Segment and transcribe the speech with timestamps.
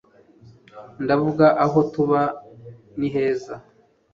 [1.03, 2.21] ndavuga aho tuba
[2.99, 3.55] niheza